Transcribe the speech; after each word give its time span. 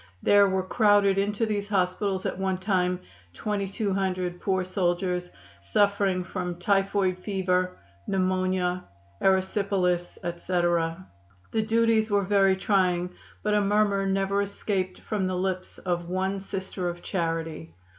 There 0.23 0.49
were 0.49 0.63
crowded 0.63 1.19
into 1.19 1.45
these 1.45 1.69
hospitals 1.69 2.25
at 2.25 2.39
one 2.39 2.57
time 2.57 3.01
2200 3.33 4.41
poor 4.41 4.63
soldiers, 4.63 5.29
suffering 5.61 6.23
from 6.23 6.55
typhoid 6.57 7.19
fever, 7.19 7.77
pneumonia, 8.07 8.83
erysipelas, 9.21 10.17
etc. 10.23 11.05
The 11.51 11.61
duties 11.61 12.09
were 12.09 12.23
very 12.23 12.55
trying, 12.57 13.11
but 13.43 13.53
a 13.53 13.61
murmur 13.61 14.07
never 14.07 14.41
escaped 14.41 14.99
from 15.01 15.27
the 15.27 15.37
lips 15.37 15.77
of 15.77 16.09
one 16.09 16.39
Sister 16.39 16.89
of 16.89 17.03
Charity. 17.03 17.75